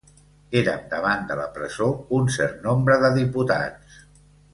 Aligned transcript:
Érem 0.59 0.85
davant 0.93 1.27
de 1.31 1.35
la 1.39 1.45
presó 1.57 1.89
un 2.21 2.25
cert 2.37 2.65
nombre 2.69 2.97
de 3.05 3.13
diputats. 3.19 4.01